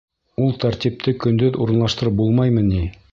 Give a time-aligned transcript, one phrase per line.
[0.45, 2.83] —Ул тәртипте көндөҙ урынлаштырып булмаймы ни?